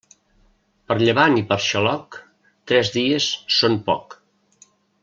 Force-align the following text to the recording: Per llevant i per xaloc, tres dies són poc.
Per 0.91 0.97
llevant 1.01 1.37
i 1.41 1.43
per 1.51 1.59
xaloc, 1.67 2.19
tres 2.73 2.91
dies 2.99 3.29
són 3.59 3.79
poc. 3.91 4.21